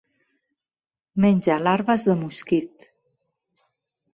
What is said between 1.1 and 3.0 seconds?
Menja larves de mosquit.